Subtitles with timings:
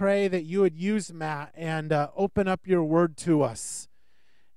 [0.00, 3.86] pray that you would use Matt and uh, open up your word to us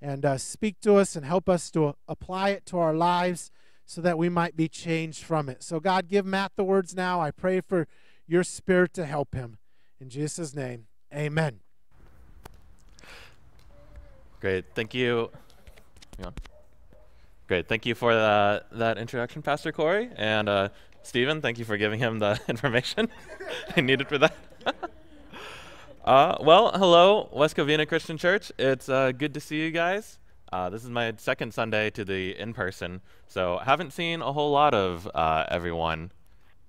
[0.01, 3.51] and uh, speak to us and help us to apply it to our lives
[3.85, 5.61] so that we might be changed from it.
[5.61, 7.19] So, God, give Matt the words now.
[7.19, 7.89] I pray for
[8.25, 9.57] your spirit to help him.
[9.99, 11.59] In Jesus' name, amen.
[14.39, 14.63] Great.
[14.73, 15.29] Thank you.
[17.49, 17.67] Great.
[17.67, 20.09] Thank you for uh, that introduction, Pastor Corey.
[20.15, 20.69] And uh,
[21.01, 23.09] Stephen, thank you for giving him the information
[23.75, 24.33] he needed for that.
[26.03, 28.51] uh, well, hello, West Covina Christian Church.
[28.59, 30.19] It's uh, good to see you guys.
[30.51, 34.33] Uh, this is my second Sunday to the in person, so I haven't seen a
[34.33, 36.11] whole lot of uh, everyone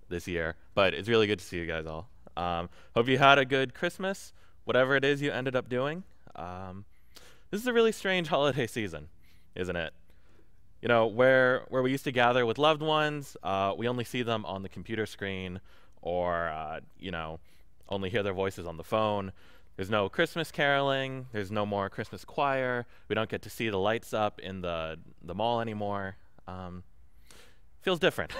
[0.08, 2.08] this year, but it's really good to see you guys all.
[2.36, 4.32] Um, hope you had a good Christmas,
[4.66, 6.04] whatever it is you ended up doing.
[6.36, 6.84] Um,
[7.50, 9.08] this is a really strange holiday season,
[9.56, 9.92] isn't it?
[10.80, 14.22] You know, where where we used to gather with loved ones, uh, we only see
[14.22, 15.60] them on the computer screen,
[16.02, 17.40] or uh, you know,
[17.88, 19.32] only hear their voices on the phone.
[19.76, 21.26] There's no Christmas caroling.
[21.32, 22.86] There's no more Christmas choir.
[23.08, 26.16] We don't get to see the lights up in the the mall anymore.
[26.46, 26.84] Um,
[27.82, 28.32] feels different.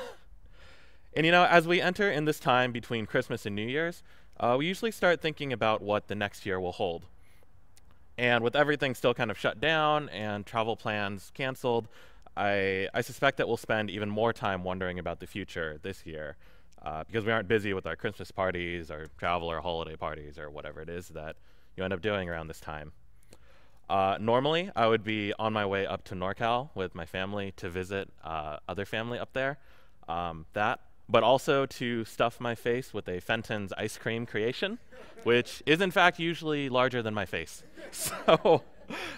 [1.15, 4.03] and you know, as we enter in this time between Christmas and New Year's,
[4.39, 7.07] uh, we usually start thinking about what the next year will hold.
[8.17, 11.89] And with everything still kind of shut down and travel plans canceled,
[12.37, 16.37] I, I suspect that we'll spend even more time wondering about the future this year
[16.83, 20.51] uh, because we aren't busy with our Christmas parties or travel or holiday parties or
[20.51, 21.37] whatever it is that
[21.77, 22.93] you end up doing around this time.
[23.89, 27.69] Uh, normally, I would be on my way up to NorCal with my family to
[27.69, 29.59] visit uh, other family up there.
[30.09, 34.79] Um, that, but also to stuff my face with a Fenton's ice cream creation,
[35.23, 37.63] which is in fact usually larger than my face.
[37.91, 38.63] So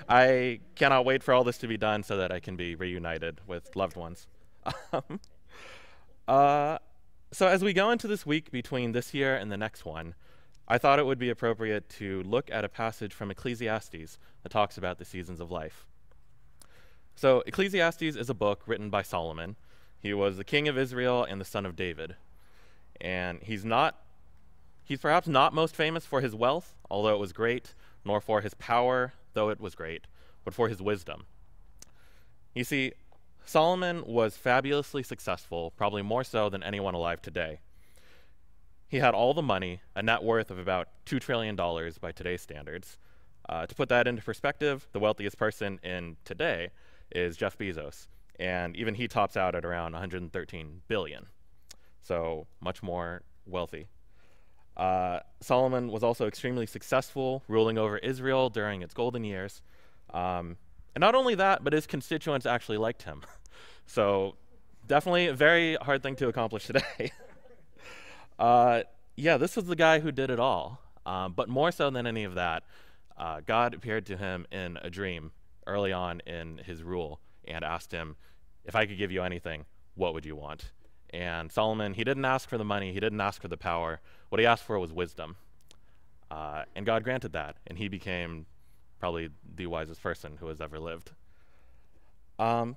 [0.09, 3.41] I cannot wait for all this to be done so that I can be reunited
[3.47, 4.27] with loved ones.
[4.93, 5.21] Um,
[6.29, 6.79] uh,
[7.37, 10.15] so as we go into this week between this year and the next one,
[10.67, 14.78] I thought it would be appropriate to look at a passage from Ecclesiastes that talks
[14.78, 15.87] about the seasons of life.
[17.15, 19.56] So, Ecclesiastes is a book written by Solomon.
[19.99, 22.16] He was the king of Israel and the son of David.
[23.03, 24.00] And he's not
[24.83, 28.55] he's perhaps not most famous for his wealth, although it was great, nor for his
[28.55, 30.06] power, though it was great,
[30.43, 31.27] but for his wisdom.
[32.55, 32.93] You see,
[33.47, 37.61] Solomon was fabulously successful, probably more so than anyone alive today.
[38.89, 42.99] He had all the money, a net worth of about $2 trillion by today's standards.
[43.49, 46.71] Uh, to put that into perspective, the wealthiest person in today
[47.12, 48.09] is Jeff Bezos,
[48.41, 51.27] and even he tops out at around 113 billion.
[52.03, 53.87] So much more wealthy.
[54.77, 59.63] Uh, Solomon was also extremely successful ruling over Israel during its golden years.
[60.13, 60.57] Um,
[60.97, 63.21] and not only that, but his constituents actually liked him.
[63.87, 64.34] so
[64.87, 67.12] definitely a very hard thing to accomplish today.
[68.39, 68.81] uh,
[69.15, 70.81] yeah, this was the guy who did it all.
[71.05, 72.62] Um, but more so than any of that,
[73.19, 75.33] uh, God appeared to him in a dream
[75.67, 78.17] early on in his rule and asked him,
[78.65, 80.73] If I could give you anything, what would you want?
[81.11, 84.01] And Solomon, he didn't ask for the money, he didn't ask for the power.
[84.31, 85.37] What he asked for was wisdom.
[86.31, 88.47] Uh, and God granted that, and he became
[88.99, 91.12] probably the wisest person who has ever lived.
[92.39, 92.77] Um,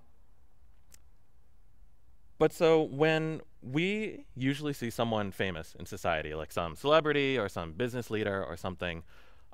[2.38, 7.74] but so when we usually see someone famous in society, like some celebrity or some
[7.74, 9.04] business leader or something,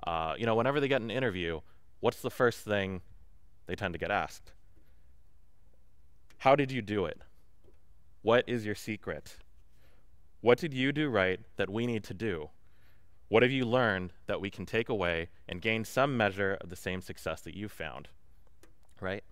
[0.06, 1.62] uh, you know, whenever they get an interview,
[2.00, 3.02] what's the first thing
[3.66, 4.54] they tend to get asked?
[6.38, 7.22] How did you do it?
[8.22, 9.38] What is your secret?
[10.42, 12.50] What did you do right that we need to do?
[13.28, 16.76] What have you learned that we can take away and gain some measure of the
[16.76, 18.08] same success that you've found?
[19.02, 19.24] Right?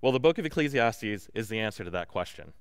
[0.00, 2.52] Well, the book of Ecclesiastes is the answer to that question.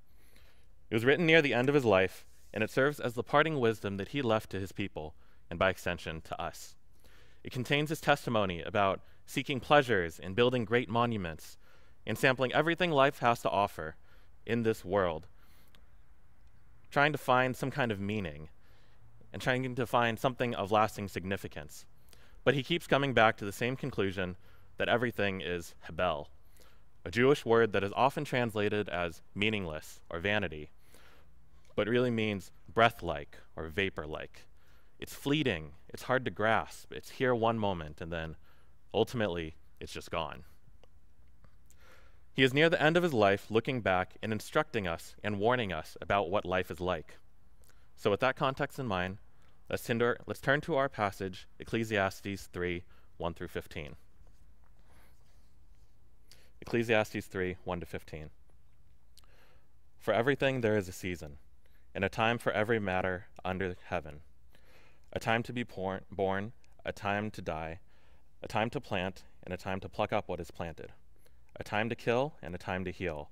[0.90, 3.60] It was written near the end of his life, and it serves as the parting
[3.60, 5.14] wisdom that he left to his people,
[5.50, 6.76] and by extension to us.
[7.44, 11.58] It contains his testimony about seeking pleasures and building great monuments,
[12.08, 13.96] and sampling everything life has to offer
[14.46, 15.28] in this world,
[16.90, 18.50] trying to find some kind of meaning
[19.32, 21.86] and trying to find something of lasting significance.
[22.44, 24.38] But he keeps coming back to the same conclusion
[24.78, 26.30] that everything is hebel,
[27.04, 30.70] a Jewish word that is often translated as meaningless or vanity,
[31.76, 34.46] but really means breath like or vapor like.
[35.00, 38.36] It's fleeting, it's hard to grasp, it's here one moment, and then
[38.94, 40.44] ultimately it's just gone.
[42.34, 45.74] He is near the end of his life, looking back and instructing us and warning
[45.74, 47.18] us about what life is like.
[48.00, 49.18] So, with that context in mind,
[49.72, 52.84] let's, let's turn to our passage, Ecclesiastes 3
[53.18, 53.96] 1 through 15.
[56.62, 58.30] Ecclesiastes 3 1 to 15.
[59.98, 61.38] For everything there is a season,
[61.96, 64.20] and a time for every matter under heaven
[65.14, 66.52] a time to be por- born,
[66.86, 67.80] a time to die,
[68.44, 70.92] a time to plant, and a time to pluck up what is planted,
[71.56, 73.30] a time to kill, and a time to heal,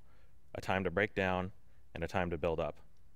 [0.56, 1.52] a time to break down,
[1.94, 2.78] and a time to build up,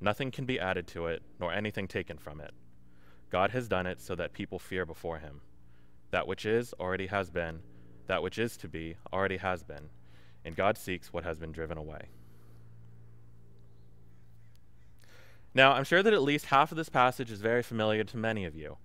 [0.00, 2.52] Nothing can be added to it, nor anything taken from it.
[3.30, 5.40] God has done it so that people fear before him.
[6.10, 7.60] That which is already has been,
[8.06, 9.88] that which is to be already has been,
[10.44, 12.08] and God seeks what has been driven away.
[15.54, 18.44] Now, I'm sure that at least half of this passage is very familiar to many
[18.44, 18.76] of you.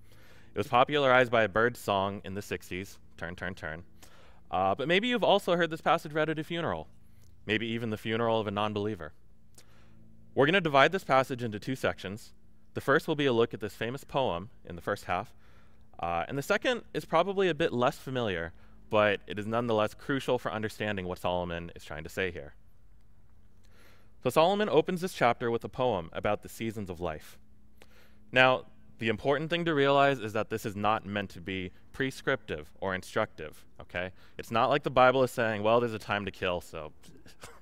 [0.54, 3.84] It was popularized by a Byrds song in the 60s, Turn, Turn, Turn.
[4.52, 6.88] Uh, but maybe you've also heard this passage read at a funeral,
[7.46, 9.14] maybe even the funeral of a non believer.
[10.40, 12.32] We're going to divide this passage into two sections.
[12.74, 15.36] The first will be a look at this famous poem in the first half,
[16.02, 18.54] uh, and the second is probably a bit less familiar,
[18.90, 22.54] but it is nonetheless crucial for understanding what Solomon is trying to say here.
[24.24, 27.38] So, Solomon opens this chapter with a poem about the seasons of life.
[28.32, 28.64] Now,
[29.00, 32.96] the important thing to realize is that this is not meant to be prescriptive or
[32.96, 34.12] instructive, okay?
[34.38, 36.94] It's not like the Bible is saying, well, there's a time to kill, so.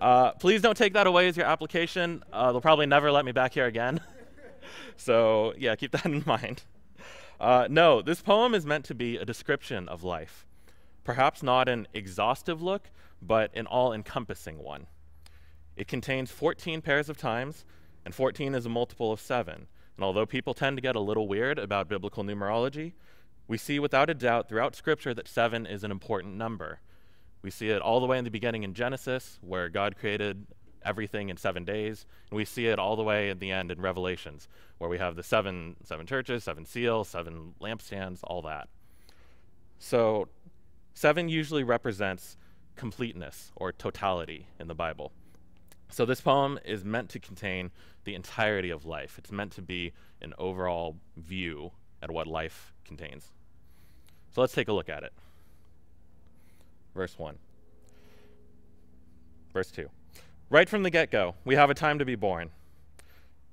[0.00, 2.22] uh, please don't take that away as your application.
[2.32, 4.00] Uh, they'll probably never let me back here again.
[4.96, 6.62] so, yeah, keep that in mind.
[7.40, 10.46] Uh, no, this poem is meant to be a description of life.
[11.04, 12.90] Perhaps not an exhaustive look,
[13.22, 14.86] but an all encompassing one.
[15.76, 17.64] It contains 14 pairs of times,
[18.04, 19.66] and 14 is a multiple of 7.
[19.96, 22.92] And although people tend to get a little weird about biblical numerology,
[23.48, 26.80] we see without a doubt throughout Scripture that seven is an important number.
[27.46, 30.48] We see it all the way in the beginning in Genesis, where God created
[30.84, 33.80] everything in seven days, and we see it all the way at the end in
[33.80, 34.48] Revelations,
[34.78, 38.68] where we have the seven seven churches, seven seals, seven lampstands, all that.
[39.78, 40.26] So,
[40.92, 42.36] seven usually represents
[42.74, 45.12] completeness or totality in the Bible.
[45.88, 47.70] So this poem is meant to contain
[48.02, 49.18] the entirety of life.
[49.18, 51.70] It's meant to be an overall view
[52.02, 53.30] at what life contains.
[54.32, 55.12] So let's take a look at it.
[56.96, 57.36] Verse 1.
[59.52, 59.88] Verse 2.
[60.48, 62.50] Right from the get go, we have a time to be born.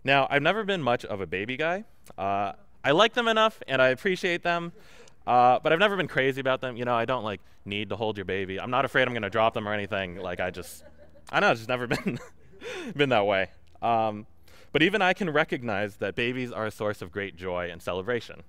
[0.03, 1.83] Now, I've never been much of a baby guy.
[2.17, 2.53] Uh,
[2.83, 4.71] I like them enough and I appreciate them,
[5.27, 6.77] uh, but I've never been crazy about them.
[6.77, 8.59] You know, I don't like need to hold your baby.
[8.59, 10.17] I'm not afraid I'm going to drop them or anything.
[10.17, 10.83] Like, I just
[11.29, 12.19] I know it's just never been
[12.95, 13.49] been that way.
[13.81, 14.25] Um,
[14.71, 18.43] but even I can recognize that babies are a source of great joy and celebration.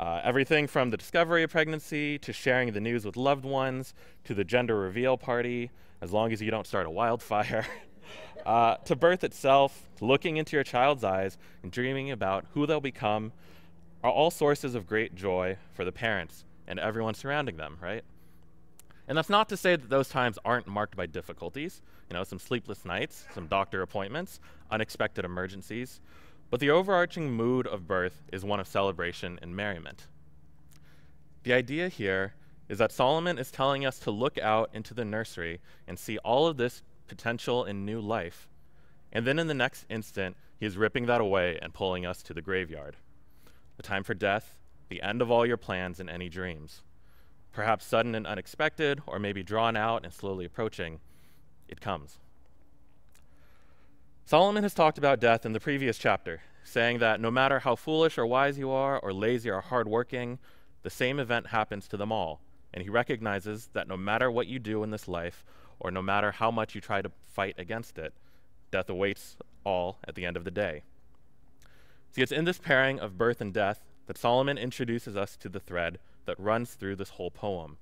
[0.00, 3.92] Uh, everything from the discovery of pregnancy to sharing the news with loved ones
[4.24, 5.70] to the gender reveal party,
[6.00, 7.66] as long as you don't start a wildfire,
[8.46, 13.30] uh, to birth itself, looking into your child's eyes and dreaming about who they'll become,
[14.02, 18.02] are all sources of great joy for the parents and everyone surrounding them, right?
[19.06, 22.38] And that's not to say that those times aren't marked by difficulties, you know, some
[22.38, 24.40] sleepless nights, some doctor appointments,
[24.70, 26.00] unexpected emergencies,
[26.50, 30.06] but the overarching mood of birth is one of celebration and merriment.
[31.44, 32.34] The idea here
[32.68, 36.46] is that Solomon is telling us to look out into the nursery and see all
[36.46, 38.48] of this potential in new life.
[39.12, 42.34] And then in the next instant, he is ripping that away and pulling us to
[42.34, 42.96] the graveyard.
[43.76, 44.56] The time for death,
[44.88, 46.82] the end of all your plans and any dreams
[47.52, 51.00] perhaps sudden and unexpected, or maybe drawn out and slowly approaching,
[51.68, 52.18] it comes.
[54.30, 58.16] Solomon has talked about death in the previous chapter, saying that no matter how foolish
[58.16, 60.38] or wise you are, or lazy or hardworking,
[60.84, 62.40] the same event happens to them all.
[62.72, 65.44] And he recognizes that no matter what you do in this life,
[65.80, 68.12] or no matter how much you try to fight against it,
[68.70, 70.84] death awaits all at the end of the day.
[72.12, 75.58] See, it's in this pairing of birth and death that Solomon introduces us to the
[75.58, 77.78] thread that runs through this whole poem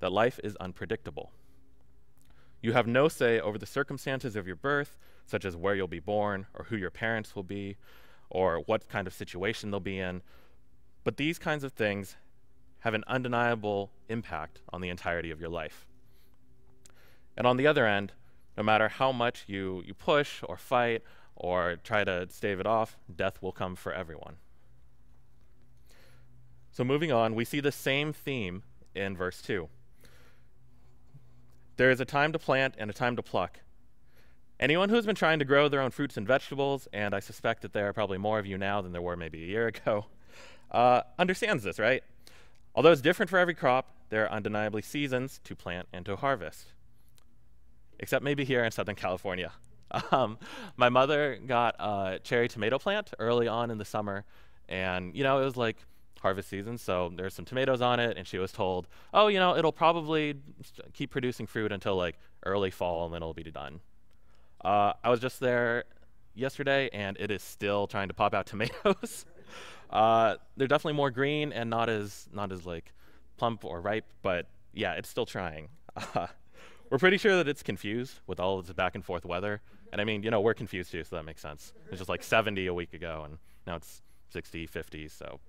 [0.00, 1.30] that life is unpredictable.
[2.60, 4.96] You have no say over the circumstances of your birth,
[5.30, 7.76] such as where you'll be born, or who your parents will be,
[8.28, 10.22] or what kind of situation they'll be in.
[11.04, 12.16] But these kinds of things
[12.80, 15.86] have an undeniable impact on the entirety of your life.
[17.36, 18.12] And on the other end,
[18.56, 21.02] no matter how much you, you push or fight
[21.36, 24.36] or try to stave it off, death will come for everyone.
[26.72, 28.62] So, moving on, we see the same theme
[28.94, 29.68] in verse 2.
[31.76, 33.60] There is a time to plant and a time to pluck.
[34.60, 37.72] Anyone who's been trying to grow their own fruits and vegetables, and I suspect that
[37.72, 40.04] there are probably more of you now than there were maybe a year ago,
[40.70, 42.04] uh, understands this, right?
[42.74, 46.74] Although it's different for every crop, there are undeniably seasons to plant and to harvest.
[47.98, 49.52] Except maybe here in Southern California.
[50.12, 50.38] Um,
[50.76, 54.24] my mother got a cherry tomato plant early on in the summer,
[54.68, 55.78] and you know it was like
[56.20, 59.56] harvest season, so there's some tomatoes on it, and she was told, "Oh, you know,
[59.56, 60.36] it'll probably
[60.92, 63.80] keep producing fruit until like early fall, and then it'll be done."
[64.64, 65.84] Uh, I was just there
[66.34, 69.24] yesterday, and it is still trying to pop out tomatoes.
[69.90, 72.92] Uh, they're definitely more green and not as not as like
[73.36, 75.68] plump or ripe, but yeah, it's still trying.
[76.90, 79.60] We're pretty sure that it's confused with all of the back and forth weather.
[79.92, 81.72] And I mean, you know, we're confused too, so that makes sense.
[81.86, 85.40] It was just like 70 a week ago, and now it's 60, 50, so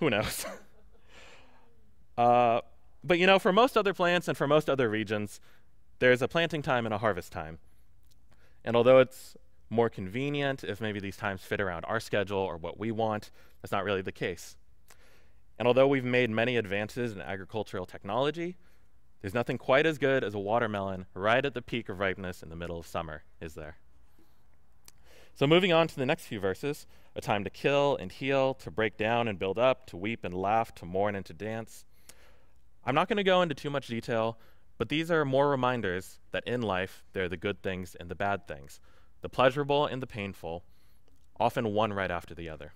[0.00, 0.46] who knows?
[2.18, 2.60] uh,
[3.02, 5.40] but you know, for most other plants and for most other regions,
[5.98, 7.58] there's a planting time and a harvest time.
[8.64, 9.36] And although it's
[9.70, 13.30] more convenient if maybe these times fit around our schedule or what we want,
[13.60, 14.56] that's not really the case.
[15.58, 18.56] And although we've made many advances in agricultural technology,
[19.20, 22.50] there's nothing quite as good as a watermelon right at the peak of ripeness in
[22.50, 23.78] the middle of summer, is there?
[25.34, 28.70] So, moving on to the next few verses a time to kill and heal, to
[28.70, 31.84] break down and build up, to weep and laugh, to mourn and to dance.
[32.84, 34.36] I'm not going to go into too much detail,
[34.78, 38.14] but these are more reminders that in life there are the good things and the
[38.14, 38.80] bad things,
[39.20, 40.64] the pleasurable and the painful,
[41.38, 42.72] often one right after the other.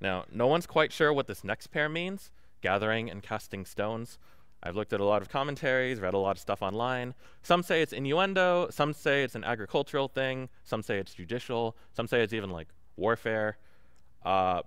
[0.00, 2.30] Now, no one's quite sure what this next pair means
[2.62, 4.18] gathering and casting stones.
[4.62, 7.14] I've looked at a lot of commentaries, read a lot of stuff online.
[7.42, 12.08] Some say it's innuendo, some say it's an agricultural thing, some say it's judicial, some
[12.08, 13.58] say it's even like warfare.
[14.24, 14.62] Uh,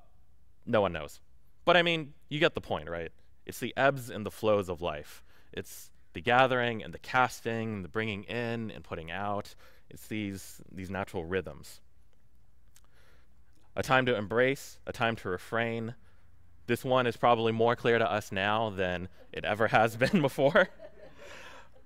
[0.65, 1.19] no one knows.
[1.65, 3.11] But I mean, you get the point, right?
[3.45, 5.23] It's the ebbs and the flows of life.
[5.51, 9.55] It's the gathering and the casting, the bringing in and putting out.
[9.89, 11.81] It's these, these natural rhythms
[13.75, 15.95] a time to embrace, a time to refrain.
[16.67, 20.69] This one is probably more clear to us now than it ever has been before.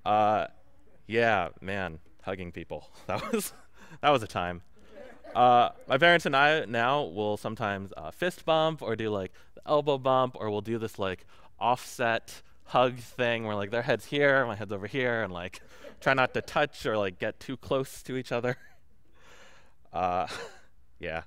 [0.06, 0.48] Uh,
[1.08, 2.90] yeah, man, hugging people.
[3.08, 3.54] That was
[4.02, 4.62] that was a time.
[5.34, 9.62] Uh, my parents and I now will sometimes uh, fist bump or do like the
[9.66, 11.26] elbow bump, or we'll do this like
[11.58, 15.62] offset hug thing where like their head's here, my head's over here, and like
[16.00, 18.58] try not to touch or like get too close to each other.
[19.92, 20.26] Uh,
[21.00, 21.22] yeah,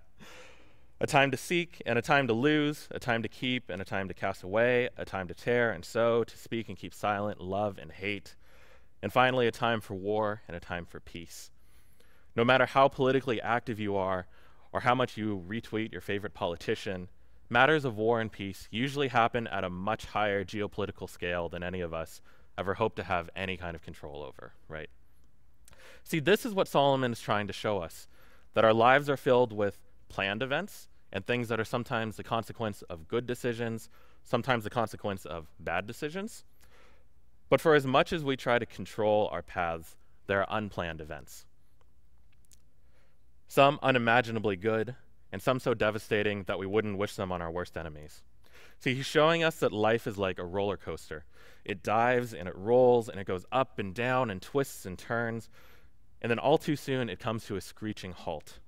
[1.01, 3.85] a time to seek and a time to lose, a time to keep and a
[3.85, 7.41] time to cast away, a time to tear and sow, to speak and keep silent,
[7.41, 8.35] love and hate,
[9.03, 11.51] and finally a time for war and a time for peace.
[12.35, 14.27] No matter how politically active you are
[14.73, 17.09] or how much you retweet your favorite politician,
[17.49, 21.81] matters of war and peace usually happen at a much higher geopolitical scale than any
[21.81, 22.21] of us
[22.59, 24.89] ever hope to have any kind of control over, right?
[26.05, 28.09] See, this is what Solomon is trying to show us
[28.55, 32.83] that our lives are filled with planned events and things that are sometimes the consequence
[32.83, 33.89] of good decisions,
[34.25, 36.45] sometimes the consequence of bad decisions.
[37.49, 41.45] But for as much as we try to control our paths, there are unplanned events.
[43.49, 44.97] Some unimaginably good,
[45.33, 48.23] and some so devastating that we wouldn't wish them on our worst enemies.
[48.79, 51.25] See, he's showing us that life is like a roller coaster.
[51.65, 55.49] It dives and it rolls and it goes up and down and twists and turns,
[56.21, 58.59] and then all too soon it comes to a screeching halt.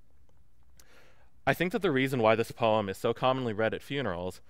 [1.46, 4.40] I think that the reason why this poem is so commonly read at funerals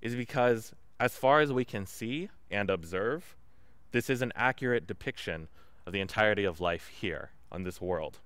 [0.00, 3.36] is because, as far as we can see and observe,
[3.92, 5.48] this is an accurate depiction
[5.86, 8.18] of the entirety of life here on this world.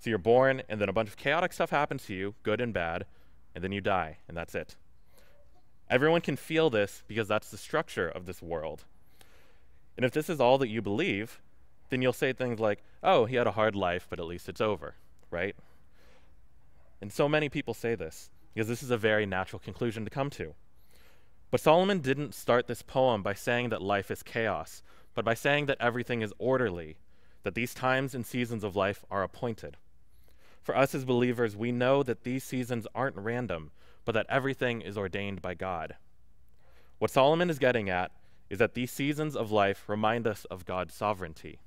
[0.00, 2.72] So you're born, and then a bunch of chaotic stuff happens to you, good and
[2.72, 3.04] bad,
[3.54, 4.76] and then you die, and that's it.
[5.90, 8.84] Everyone can feel this because that's the structure of this world.
[9.96, 11.42] And if this is all that you believe,
[11.90, 14.62] then you'll say things like, oh, he had a hard life, but at least it's
[14.62, 14.94] over,
[15.30, 15.54] right?
[17.02, 20.30] And so many people say this because this is a very natural conclusion to come
[20.30, 20.54] to.
[21.50, 24.82] But Solomon didn't start this poem by saying that life is chaos,
[25.14, 26.96] but by saying that everything is orderly,
[27.42, 29.76] that these times and seasons of life are appointed.
[30.62, 33.70] For us as believers, we know that these seasons aren't random,
[34.04, 35.96] but that everything is ordained by God.
[36.98, 38.12] What Solomon is getting at
[38.50, 41.60] is that these seasons of life remind us of God's sovereignty.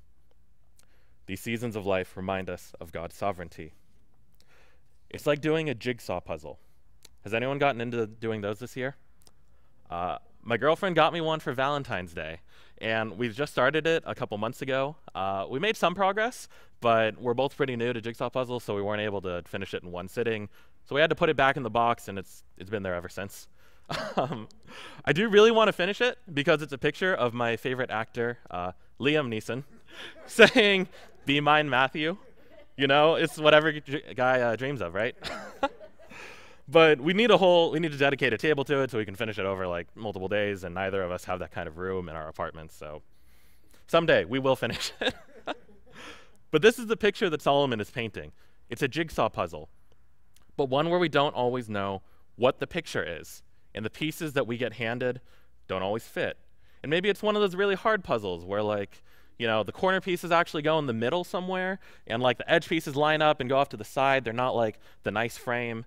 [1.26, 3.72] These seasons of life remind us of God's sovereignty.
[5.10, 6.58] It's like doing a jigsaw puzzle.
[7.22, 8.96] Has anyone gotten into doing those this year?
[9.90, 12.40] Uh, my girlfriend got me one for Valentine's Day,
[12.78, 14.96] and we've just started it a couple months ago.
[15.14, 16.48] Uh, we made some progress,
[16.84, 19.82] but we're both pretty new to jigsaw puzzles, so we weren't able to finish it
[19.82, 20.50] in one sitting.
[20.84, 22.94] So we had to put it back in the box, and it's it's been there
[22.94, 23.48] ever since.
[24.16, 24.48] um,
[25.02, 28.36] I do really want to finish it because it's a picture of my favorite actor,
[28.50, 29.64] uh, Liam Neeson,
[30.26, 30.88] saying,
[31.24, 32.18] "Be mine, Matthew."
[32.76, 35.16] You know, it's whatever guy uh, dreams of, right?
[36.68, 39.06] but we need a whole, we need to dedicate a table to it so we
[39.06, 41.78] can finish it over like multiple days, and neither of us have that kind of
[41.78, 42.76] room in our apartments.
[42.76, 43.00] So
[43.86, 45.14] someday we will finish it.
[46.54, 48.30] But this is the picture that Solomon is painting.
[48.70, 49.68] It's a jigsaw puzzle,
[50.56, 52.02] but one where we don't always know
[52.36, 53.42] what the picture is,
[53.74, 55.20] and the pieces that we get handed
[55.66, 56.38] don't always fit.
[56.84, 59.02] And maybe it's one of those really hard puzzles where like
[59.36, 62.68] you know, the corner pieces actually go in the middle somewhere, and like the edge
[62.68, 64.22] pieces line up and go off to the side.
[64.22, 65.84] They're not like the nice frame.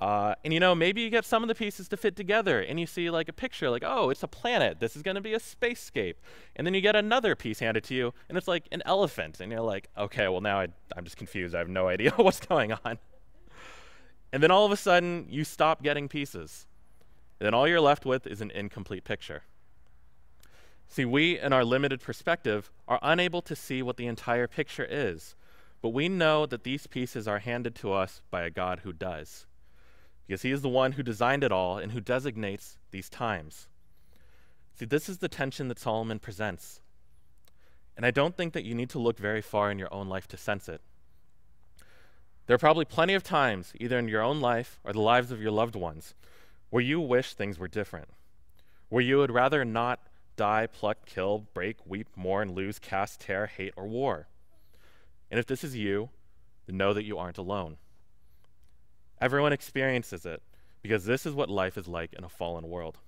[0.00, 2.80] Uh, and you know, maybe you get some of the pieces to fit together, and
[2.80, 4.80] you see like a picture, like, oh, it's a planet.
[4.80, 6.14] This is going to be a spacescape.
[6.56, 9.52] And then you get another piece handed to you, and it's like an elephant, and
[9.52, 11.54] you're like, okay, well now I, I'm just confused.
[11.54, 12.98] I have no idea what's going on.
[14.32, 16.66] And then all of a sudden, you stop getting pieces.
[17.38, 19.42] And then all you're left with is an incomplete picture.
[20.88, 25.36] See, we, in our limited perspective, are unable to see what the entire picture is,
[25.82, 29.46] but we know that these pieces are handed to us by a God who does,
[30.30, 33.66] because He is the one who designed it all and who designates these times.
[34.74, 36.82] See, this is the tension that Solomon presents.
[37.96, 40.28] And I don't think that you need to look very far in your own life
[40.28, 40.82] to sense it.
[42.46, 45.42] There are probably plenty of times, either in your own life or the lives of
[45.42, 46.14] your loved ones,
[46.68, 48.06] where you wish things were different,
[48.88, 49.98] where you would rather not
[50.36, 54.28] die, pluck, kill, break, weep, mourn, lose, cast, tear, hate, or war.
[55.28, 56.10] And if this is you,
[56.66, 57.78] then know that you aren't alone.
[59.20, 60.42] Everyone experiences it
[60.82, 62.98] because this is what life is like in a fallen world.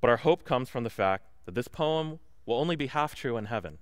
[0.00, 3.36] But our hope comes from the fact that this poem will only be half true
[3.36, 3.78] in heaven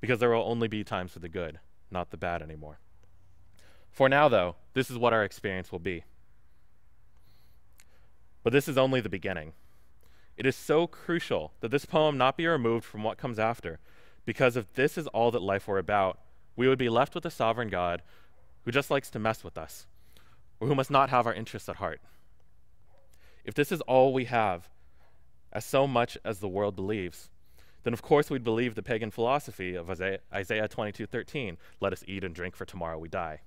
[0.00, 2.78] because there will only be times for the good, not the bad anymore.
[3.90, 6.04] For now, though, this is what our experience will be.
[8.42, 9.52] But this is only the beginning.
[10.36, 13.78] It is so crucial that this poem not be removed from what comes after,
[14.24, 16.18] because if this is all that life were about,
[16.56, 18.02] we would be left with a sovereign God
[18.64, 19.86] who just likes to mess with us,
[20.62, 22.00] or who must not have our interests at heart.
[23.44, 24.68] If this is all we have,
[25.52, 27.30] as so much as the world believes,
[27.82, 32.22] then of course we'd believe the pagan philosophy of Isaiah, Isaiah 22:13, "Let us eat
[32.22, 33.40] and drink, for tomorrow we die."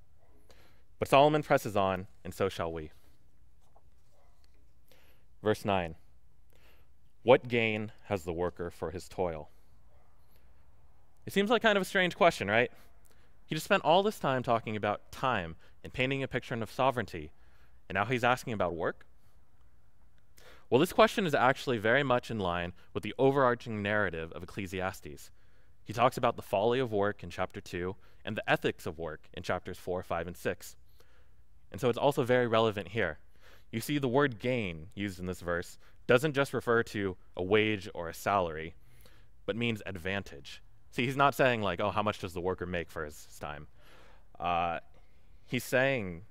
[1.00, 2.92] But Solomon presses on, and so shall we.
[5.42, 5.96] Verse 9.
[7.24, 9.50] What gain has the worker for his toil?
[11.26, 12.74] It seems like kind of a strange question, right?
[13.46, 17.32] He just spent all this time talking about time and painting a picture of sovereignty,
[17.88, 19.06] and now he's asking about work?
[20.68, 25.30] Well, this question is actually very much in line with the overarching narrative of Ecclesiastes.
[25.84, 27.96] He talks about the folly of work in chapter 2
[28.26, 30.76] and the ethics of work in chapters 4, 5, and 6.
[31.72, 33.20] And so it's also very relevant here.
[33.72, 37.88] You see the word gain used in this verse doesn't just refer to a wage
[37.94, 38.74] or a salary,
[39.46, 40.64] but means advantage.
[40.90, 43.68] See, he's not saying, like, oh, how much does the worker make for his, time?
[44.40, 44.80] Uh,
[45.46, 46.24] he's saying,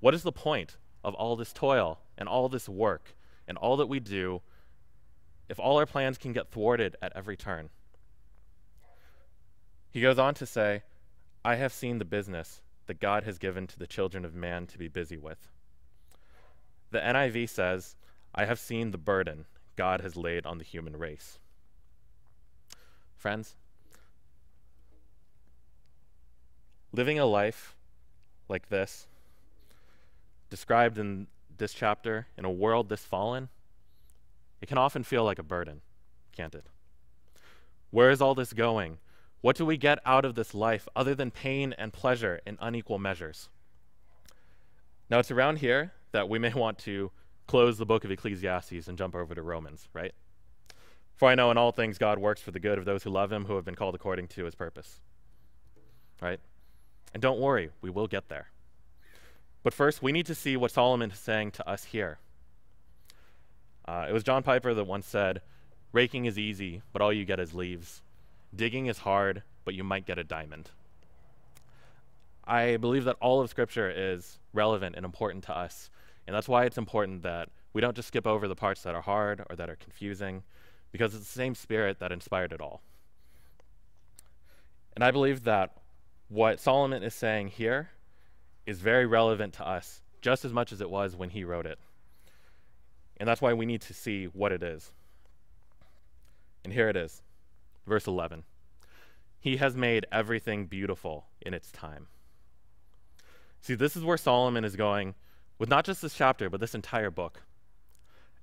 [0.00, 3.14] what is the point of all this toil and all this work
[3.46, 4.42] and all that we do
[5.48, 7.70] if all our plans can get thwarted at every turn?
[9.90, 10.82] He goes on to say,
[11.44, 14.78] I have seen the business that God has given to the children of man to
[14.78, 15.48] be busy with.
[16.90, 17.96] The NIV says,
[18.34, 19.46] I have seen the burden
[19.76, 21.38] God has laid on the human race.
[23.16, 23.56] Friends,
[26.92, 27.76] living a life
[28.50, 29.06] like this,
[30.50, 33.48] described in this chapter, in a world this fallen,
[34.60, 35.80] it can often feel like a burden,
[36.36, 36.66] can't it?
[37.90, 38.98] Where is all this going?
[39.40, 42.98] What do we get out of this life other than pain and pleasure in unequal
[42.98, 43.48] measures?
[45.08, 47.10] Now, it's around here that we may want to
[47.46, 50.12] close the book of Ecclesiastes and jump over to Romans, right?
[51.16, 53.32] For I know in all things God works for the good of those who love
[53.32, 55.00] him, who have been called according to his purpose.
[56.20, 56.38] Right?
[57.12, 58.50] And don't worry, we will get there.
[59.62, 62.18] But first, we need to see what Solomon is saying to us here.
[63.86, 65.42] Uh, it was John Piper that once said,
[65.92, 68.02] Raking is easy, but all you get is leaves.
[68.54, 70.70] Digging is hard, but you might get a diamond.
[72.44, 75.90] I believe that all of Scripture is relevant and important to us
[76.30, 79.00] and that's why it's important that we don't just skip over the parts that are
[79.00, 80.44] hard or that are confusing,
[80.92, 82.82] because it's the same spirit that inspired it all.
[84.94, 85.72] And I believe that
[86.30, 87.90] what Solomon is saying here
[88.64, 91.78] is very relevant to us, just as much as it was when he wrote it.
[93.16, 94.92] And that's why we need to see what it is.
[96.64, 97.22] And here it is,
[97.84, 98.44] verse 11.
[99.40, 102.06] He has made everything beautiful in its time.
[103.60, 105.16] See, this is where Solomon is going
[105.58, 107.42] with not just this chapter, but this entire book.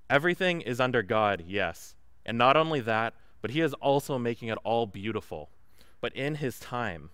[0.09, 1.95] Everything is under God, yes.
[2.25, 5.49] And not only that, but he is also making it all beautiful,
[6.01, 7.11] but in his time.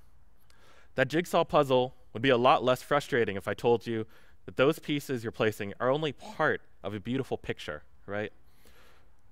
[0.95, 4.05] That jigsaw puzzle would be a lot less frustrating if I told you
[4.45, 8.31] that those pieces you're placing are only part of a beautiful picture, right?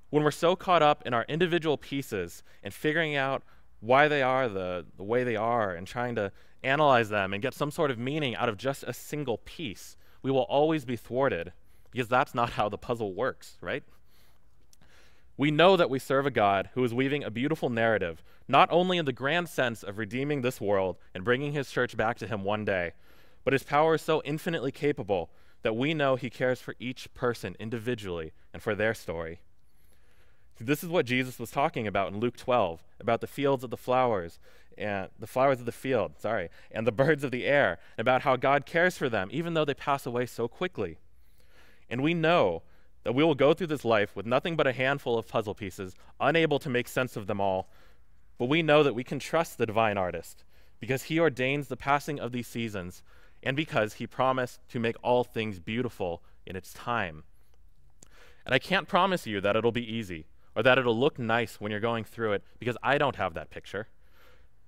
[0.09, 3.43] When we're so caught up in our individual pieces and figuring out
[3.79, 6.31] why they are the, the way they are and trying to
[6.63, 10.31] analyze them and get some sort of meaning out of just a single piece, we
[10.31, 11.53] will always be thwarted
[11.91, 13.83] because that's not how the puzzle works, right?
[15.41, 18.99] We know that we serve a God who is weaving a beautiful narrative, not only
[18.99, 22.43] in the grand sense of redeeming this world and bringing his church back to him
[22.43, 22.91] one day,
[23.43, 25.31] but his power is so infinitely capable
[25.63, 29.39] that we know he cares for each person individually and for their story.
[30.59, 33.77] This is what Jesus was talking about in Luke 12 about the fields of the
[33.77, 34.37] flowers
[34.77, 38.35] and the flowers of the field, sorry, and the birds of the air, about how
[38.35, 40.99] God cares for them even though they pass away so quickly.
[41.89, 42.61] And we know
[43.03, 45.95] that we will go through this life with nothing but a handful of puzzle pieces,
[46.19, 47.69] unable to make sense of them all.
[48.37, 50.43] But we know that we can trust the divine artist
[50.79, 53.03] because he ordains the passing of these seasons
[53.43, 57.23] and because he promised to make all things beautiful in its time.
[58.45, 61.71] And I can't promise you that it'll be easy or that it'll look nice when
[61.71, 63.87] you're going through it because I don't have that picture.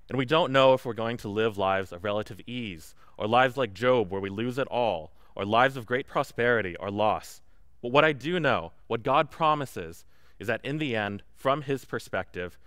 [0.09, 3.57] And we don't know if we're going to live lives of relative ease or lives
[3.57, 7.41] like Job where we lose it all or lives of great prosperity or loss.
[7.83, 10.05] But what I do know, what God promises,
[10.39, 12.57] is that in the end, from his perspective,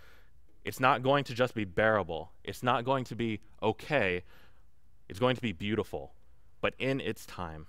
[0.63, 2.33] it's not going to just be bearable.
[2.45, 4.23] It's not going to be okay.
[5.09, 6.13] It's going to be beautiful,
[6.61, 7.67] but in its time.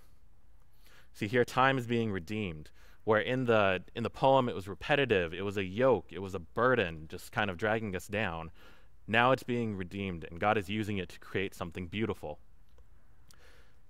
[1.13, 2.69] See, here time is being redeemed,
[3.05, 6.35] where in the, in the poem it was repetitive, it was a yoke, it was
[6.35, 8.51] a burden, just kind of dragging us down.
[9.07, 12.39] Now it's being redeemed, and God is using it to create something beautiful.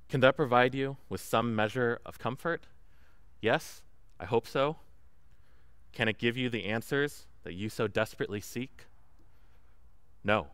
[0.10, 2.68] Can that provide you with some measure of comfort?
[3.42, 3.82] Yes,
[4.20, 4.78] I hope so.
[5.94, 8.86] Can it give you the answers that you so desperately seek?
[10.24, 10.48] No.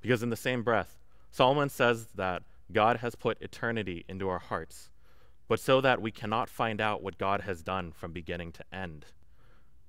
[0.00, 0.98] Because in the same breath,
[1.30, 4.90] Solomon says that God has put eternity into our hearts,
[5.48, 9.06] but so that we cannot find out what God has done from beginning to end.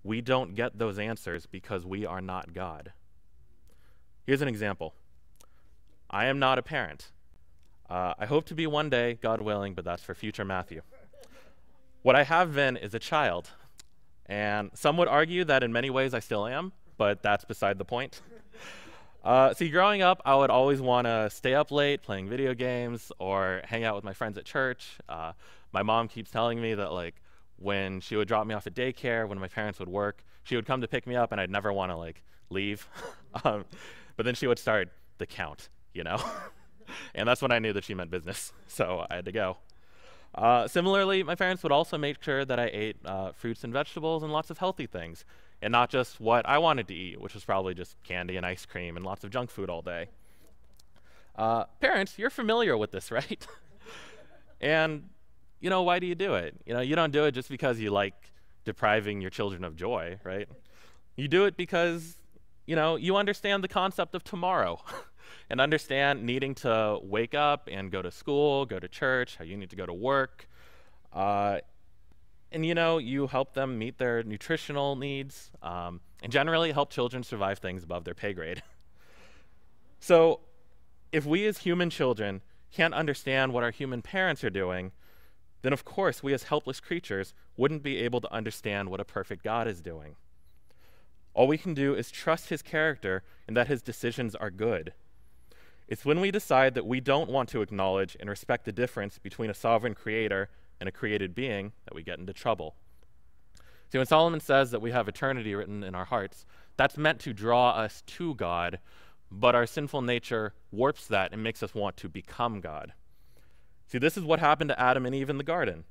[0.03, 2.91] We don't get those answers because we are not God.
[4.25, 4.93] Here's an example
[6.09, 7.11] I am not a parent.
[7.89, 10.81] Uh, I hope to be one day, God willing, but that's for future Matthew.
[12.03, 13.49] What I have been is a child.
[14.25, 17.85] And some would argue that in many ways I still am, but that's beside the
[17.85, 18.21] point.
[19.23, 23.09] Uh, see, growing up, I would always want to stay up late playing video games
[23.19, 24.97] or hang out with my friends at church.
[25.07, 25.31] Uh,
[25.71, 27.15] my mom keeps telling me that, like,
[27.55, 30.65] when she would drop me off at daycare, when my parents would work, she would
[30.65, 32.85] come to pick me up, and I'd never want to, like, leave.
[33.45, 33.63] um,
[34.17, 34.89] but then she would start
[35.19, 36.21] the count, you know?
[37.15, 39.55] and that's when I knew that she meant business, so I had to go.
[40.35, 44.23] Uh, similarly, my parents would also make sure that I ate uh, fruits and vegetables
[44.23, 45.25] and lots of healthy things,
[45.61, 48.65] and not just what I wanted to eat, which was probably just candy and ice
[48.65, 50.09] cream and lots of junk food all day.
[51.35, 53.45] Uh, parents, you're familiar with this, right?
[54.59, 55.09] and,
[55.59, 56.55] you know, why do you do it?
[56.65, 58.31] You know, you don't do it just because you like
[58.65, 60.47] depriving your children of joy, right?
[61.15, 62.15] You do it because,
[62.65, 64.81] you know, you understand the concept of tomorrow.
[65.49, 69.57] and understand needing to wake up and go to school, go to church, how you
[69.57, 70.47] need to go to work.
[71.11, 71.59] Uh,
[72.51, 77.23] and you know, you help them meet their nutritional needs um, and generally help children
[77.23, 78.61] survive things above their pay grade.
[79.99, 80.39] so,
[81.11, 84.91] if we as human children can't understand what our human parents are doing,
[85.61, 89.43] then of course we as helpless creatures wouldn't be able to understand what a perfect
[89.43, 90.15] God is doing.
[91.33, 94.93] All we can do is trust his character and that his decisions are good.
[95.93, 99.51] It's when we decide that we don't want to acknowledge and respect the difference between
[99.51, 102.73] a sovereign creator and a created being that we get into trouble.
[103.91, 107.31] See, when Solomon says that we have eternity written in our hearts, that's meant to
[107.31, 108.79] draw us to God,
[109.29, 112.93] but our sinful nature warps that and makes us want to become God.
[113.85, 115.83] See, this is what happened to Adam and Eve in the garden.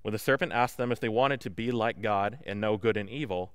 [0.00, 2.96] When the serpent asked them if they wanted to be like God and know good
[2.96, 3.52] and evil,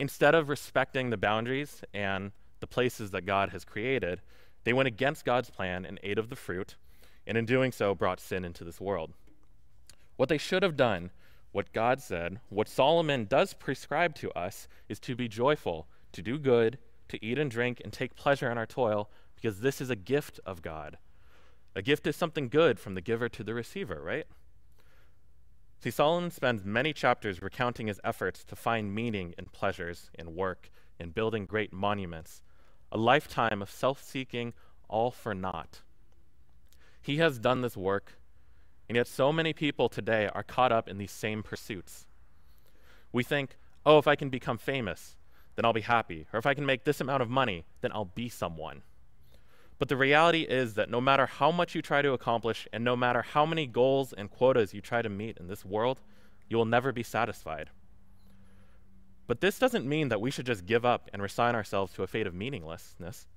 [0.00, 4.22] instead of respecting the boundaries and the places that God has created,
[4.64, 6.76] they went against God's plan and ate of the fruit,
[7.26, 9.12] and in doing so brought sin into this world.
[10.16, 11.10] What they should have done,
[11.52, 16.38] what God said, what Solomon does prescribe to us, is to be joyful, to do
[16.38, 19.96] good, to eat and drink, and take pleasure in our toil, because this is a
[19.96, 20.98] gift of God.
[21.76, 24.26] A gift is something good from the giver to the receiver, right?
[25.80, 30.70] See, Solomon spends many chapters recounting his efforts to find meaning in pleasures, in work,
[30.98, 32.42] in building great monuments,
[32.90, 34.54] a lifetime of self seeking,
[34.88, 35.82] all for naught.
[37.00, 38.18] He has done this work,
[38.88, 42.06] and yet so many people today are caught up in these same pursuits.
[43.12, 45.16] We think, oh, if I can become famous,
[45.56, 46.26] then I'll be happy.
[46.32, 48.82] Or if I can make this amount of money, then I'll be someone.
[49.78, 52.96] But the reality is that no matter how much you try to accomplish and no
[52.96, 56.00] matter how many goals and quotas you try to meet in this world,
[56.48, 57.70] you will never be satisfied.
[59.28, 62.08] But this doesn't mean that we should just give up and resign ourselves to a
[62.08, 63.28] fate of meaninglessness.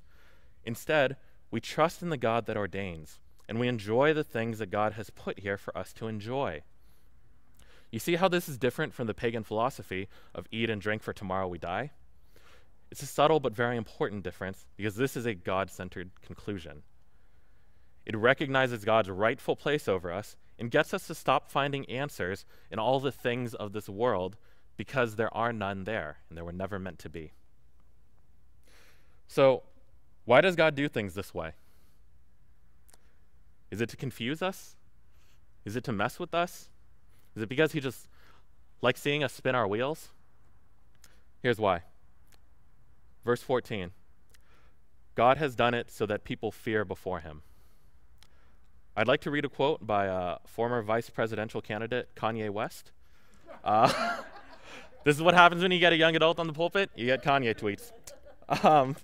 [0.64, 1.18] Instead,
[1.52, 5.10] we trust in the God that ordains, and we enjoy the things that God has
[5.10, 6.64] put here for us to enjoy.
[7.92, 11.12] You see how this is different from the pagan philosophy of eat and drink for
[11.12, 11.92] tomorrow we die?
[12.90, 16.84] It's a subtle but very important difference because this is a God centered conclusion.
[18.06, 22.80] It recognizes God's rightful place over us and gets us to stop finding answers in
[22.80, 24.38] all the things of this world
[24.82, 27.34] because there are none there and there were never meant to be.
[29.28, 29.62] So,
[30.26, 31.52] why does God do things this way?
[33.70, 34.76] Is it to confuse us?
[35.66, 36.72] Is it to mess with us?
[37.36, 38.08] Is it because He just
[38.82, 40.10] likes seeing us spin our wheels?
[41.44, 41.84] Here's why
[43.24, 43.92] Verse 14
[45.14, 47.44] God has done it so that people fear before him.
[48.98, 52.90] I'd like to read a quote by a former vice presidential candidate, Kanye West.
[53.64, 54.18] Uh,
[55.04, 57.24] this is what happens when you get a young adult on the pulpit you get
[57.24, 57.92] Kanye tweets.
[58.66, 58.96] Um,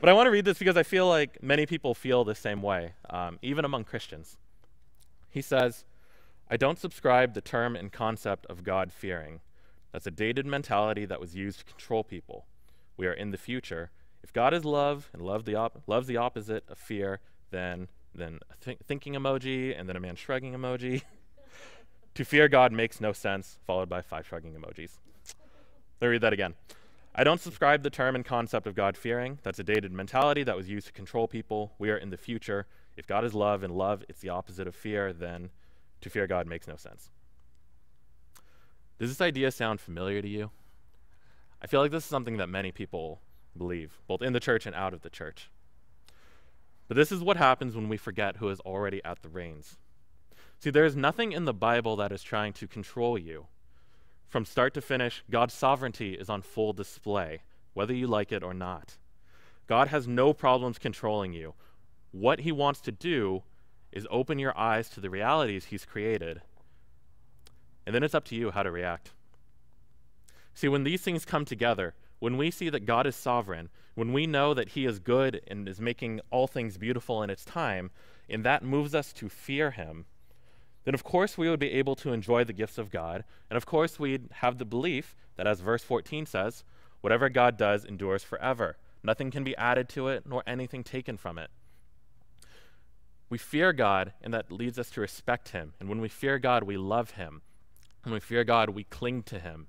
[0.00, 2.62] but I want to read this because I feel like many people feel the same
[2.62, 4.36] way, um, even among Christians.
[5.28, 5.84] He says,
[6.48, 9.40] I don't subscribe the term and concept of God fearing.
[9.92, 12.46] That's a dated mentality that was used to control people
[12.98, 13.90] we are in the future.
[14.22, 18.40] If God is love and love the op- loves the opposite of fear, then then
[18.50, 21.02] a th- thinking emoji and then a man shrugging emoji.
[22.18, 24.98] to fear God makes no sense, followed by five shrugging emojis.
[26.00, 26.54] Let me read that again.
[27.14, 29.38] I don't subscribe the term and concept of God fearing.
[29.44, 31.74] That's a dated mentality that was used to control people.
[31.78, 32.66] We are in the future.
[32.96, 35.50] If God is love and love it's the opposite of fear, then
[36.00, 37.12] to fear God makes no sense.
[38.98, 40.50] Does this idea sound familiar to you?
[41.62, 43.20] I feel like this is something that many people
[43.56, 45.50] believe, both in the church and out of the church.
[46.88, 49.76] But this is what happens when we forget who is already at the reins.
[50.60, 53.46] See, there is nothing in the Bible that is trying to control you.
[54.28, 57.42] From start to finish, God's sovereignty is on full display,
[57.74, 58.96] whether you like it or not.
[59.66, 61.54] God has no problems controlling you.
[62.10, 63.42] What he wants to do
[63.92, 66.42] is open your eyes to the realities he's created.
[67.86, 69.12] And then it's up to you how to react.
[70.54, 74.26] See, when these things come together, when we see that God is sovereign, when we
[74.26, 77.90] know that He is good and is making all things beautiful in its time,
[78.28, 80.06] and that moves us to fear Him,
[80.88, 83.22] then of course we would be able to enjoy the gifts of God.
[83.50, 86.64] And of course we'd have the belief that, as verse 14 says,
[87.02, 88.78] whatever God does endures forever.
[89.02, 91.50] Nothing can be added to it, nor anything taken from it.
[93.28, 95.74] We fear God, and that leads us to respect Him.
[95.78, 97.42] And when we fear God, we love Him.
[98.04, 99.66] When we fear God, we cling to Him.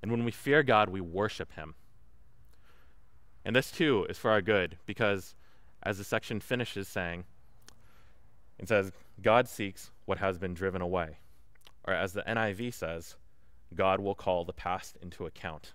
[0.00, 1.74] And when we fear God, we worship Him.
[3.44, 5.34] And this too is for our good, because
[5.82, 7.24] as the section finishes saying,
[8.58, 8.90] it says,
[9.20, 11.18] God seeks what has been driven away.
[11.84, 13.16] Or as the NIV says,
[13.74, 15.72] God will call the past into account.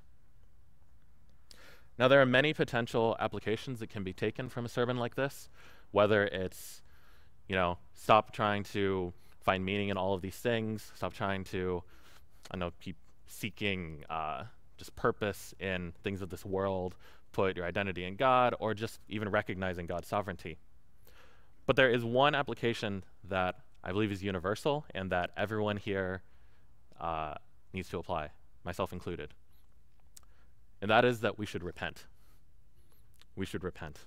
[1.98, 5.50] Now, there are many potential applications that can be taken from a sermon like this,
[5.92, 6.82] whether it's,
[7.48, 11.84] you know, stop trying to find meaning in all of these things, stop trying to,
[12.50, 14.44] I know, keep seeking uh,
[14.78, 16.96] just purpose in things of this world,
[17.32, 20.58] put your identity in God, or just even recognizing God's sovereignty.
[21.72, 26.22] But there is one application that I believe is universal and that everyone here
[27.00, 27.36] uh,
[27.72, 28.32] needs to apply,
[28.66, 29.34] myself included.
[30.82, 32.08] And that is that we should repent.
[33.38, 34.00] We should repent.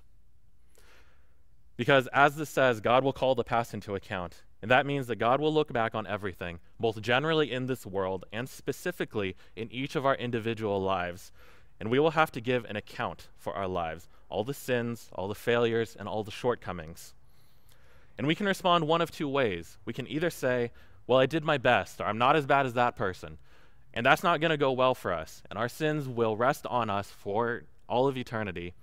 [1.79, 4.43] Because as this says, God will call the past into account.
[4.61, 8.27] And that means that God will look back on everything, both generally in this world
[8.31, 11.33] and specifically in each of our individual lives.
[11.81, 15.29] And we will have to give an account for our lives all the sins, all
[15.29, 17.15] the failures, and all the shortcomings.
[18.17, 19.79] And we can respond one of two ways.
[19.85, 20.71] We can either say,
[21.07, 23.39] Well, I did my best, or I'm not as bad as that person.
[23.93, 25.43] And that's not going to go well for us.
[25.51, 28.75] And our sins will rest on us for all of eternity.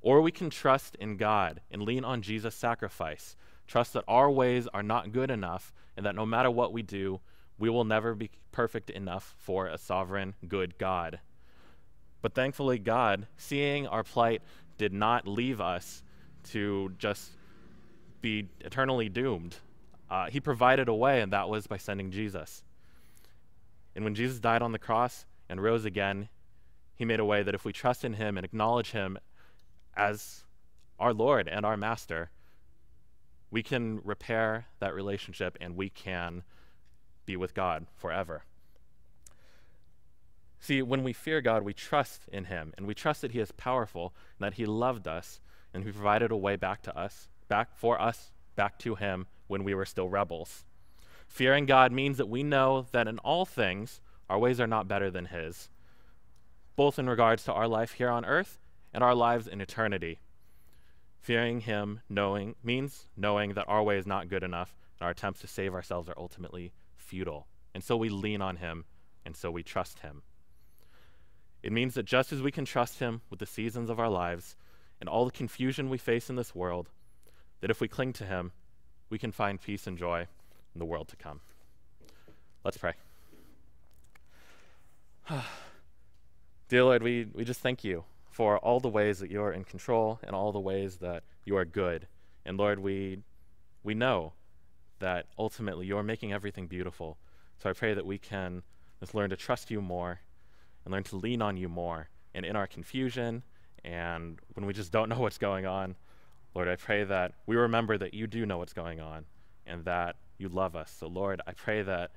[0.00, 4.68] Or we can trust in God and lean on Jesus' sacrifice Trust that our ways
[4.72, 7.20] are not good enough and that no matter what we do,
[7.58, 11.20] we will never be perfect enough for a sovereign, good God.
[12.20, 14.42] But thankfully, God, seeing our plight,
[14.76, 16.02] did not leave us
[16.50, 17.30] to just
[18.24, 19.56] be eternally doomed.
[20.10, 22.64] Uh, he provided a way, and that was by sending Jesus.
[23.94, 26.30] And when Jesus died on the cross and rose again,
[26.96, 29.18] he made a way that if we trust in him and acknowledge him
[29.94, 30.44] as
[30.98, 32.30] our Lord and our Master,
[33.50, 36.44] we can repair that relationship and we can
[37.26, 38.44] be with God forever.
[40.60, 43.52] See, when we fear God, we trust in him and we trust that he is
[43.52, 45.40] powerful and that he loved us
[45.74, 49.64] and he provided a way back to us, back for us, back to him when
[49.64, 50.64] we were still rebels.
[51.26, 55.10] Fearing God means that we know that in all things our ways are not better
[55.10, 55.68] than his,
[56.76, 58.58] both in regards to our life here on earth
[58.92, 60.20] and our lives in eternity.
[61.20, 65.40] Fearing him knowing means knowing that our way is not good enough and our attempts
[65.40, 67.46] to save ourselves are ultimately futile.
[67.74, 68.84] And so we lean on him
[69.24, 70.22] and so we trust him.
[71.62, 74.54] It means that just as we can trust him with the seasons of our lives
[75.00, 76.90] and all the confusion we face in this world,
[77.60, 78.52] that if we cling to him,
[79.10, 80.26] we can find peace and joy
[80.74, 81.40] in the world to come.
[82.64, 82.94] Let's pray.
[86.68, 89.64] Dear Lord, we, we just thank you for all the ways that you are in
[89.64, 92.08] control and all the ways that you are good.
[92.44, 93.18] And Lord, we,
[93.82, 94.32] we know
[94.98, 97.18] that ultimately you are making everything beautiful.
[97.58, 98.62] So I pray that we can
[99.00, 100.20] just learn to trust you more
[100.84, 102.08] and learn to lean on you more.
[102.34, 103.42] And in our confusion
[103.84, 105.94] and when we just don't know what's going on,
[106.54, 109.24] Lord, I pray that we remember that you do know what's going on
[109.66, 110.94] and that you love us.
[110.98, 112.12] So, Lord, I pray that,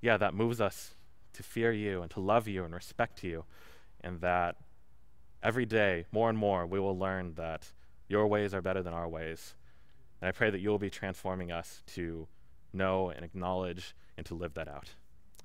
[0.00, 0.94] yeah, that moves us
[1.34, 3.44] to fear you and to love you and respect you,
[4.00, 4.56] and that
[5.42, 7.70] every day, more and more, we will learn that
[8.08, 9.54] your ways are better than our ways.
[10.20, 12.26] And I pray that you will be transforming us to
[12.72, 14.90] know and acknowledge and to live that out.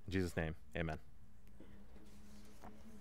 [0.08, 1.11] In Jesus' name, amen.